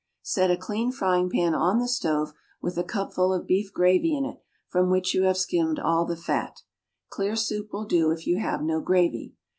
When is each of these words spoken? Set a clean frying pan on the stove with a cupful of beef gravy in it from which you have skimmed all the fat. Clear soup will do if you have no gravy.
Set 0.23 0.49
a 0.49 0.57
clean 0.57 0.91
frying 0.91 1.29
pan 1.29 1.53
on 1.53 1.77
the 1.77 1.87
stove 1.87 2.33
with 2.59 2.75
a 2.75 2.83
cupful 2.83 3.31
of 3.31 3.45
beef 3.45 3.71
gravy 3.71 4.17
in 4.17 4.25
it 4.25 4.41
from 4.67 4.89
which 4.89 5.13
you 5.13 5.21
have 5.25 5.37
skimmed 5.37 5.77
all 5.77 6.05
the 6.05 6.17
fat. 6.17 6.63
Clear 7.09 7.35
soup 7.35 7.71
will 7.71 7.85
do 7.85 8.09
if 8.09 8.25
you 8.25 8.39
have 8.39 8.63
no 8.63 8.79
gravy. 8.81 9.35